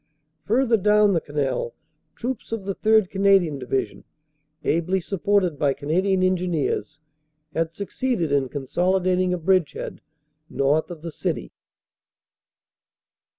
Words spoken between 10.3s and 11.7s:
north of the city.